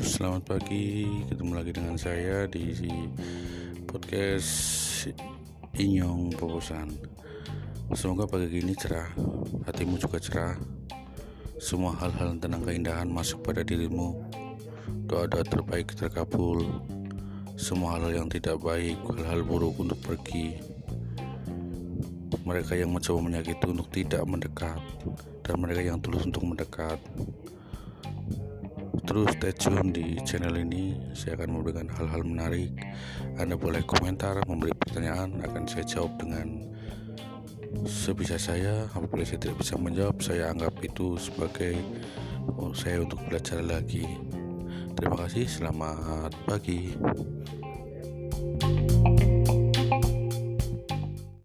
[0.00, 1.04] selamat pagi.
[1.28, 2.72] Ketemu lagi dengan saya di
[3.84, 4.48] podcast
[5.76, 6.88] Inyong Poposan.
[7.92, 9.12] Semoga pagi ini cerah,
[9.68, 10.56] hatimu juga cerah.
[11.60, 14.16] Semua hal-hal tentang keindahan masuk pada dirimu.
[15.04, 16.64] Doa-doa terbaik terkabul.
[17.60, 20.56] Semua hal-hal yang tidak baik, hal-hal buruk untuk pergi.
[22.48, 24.80] Mereka yang mencoba menyakiti untuk tidak mendekat,
[25.44, 26.96] dan mereka yang tulus untuk mendekat
[29.14, 30.98] terus stay tune di channel ini.
[31.14, 32.74] Saya akan memberikan hal-hal menarik.
[33.38, 36.66] Anda boleh komentar memberi pertanyaan akan saya jawab dengan
[37.86, 38.90] sebisa saya.
[38.90, 41.78] Apabila saya tidak bisa menjawab saya anggap itu sebagai
[42.58, 44.02] oh, saya untuk belajar lagi.
[44.98, 46.98] Terima kasih selamat pagi.
[48.34, 48.73] thank you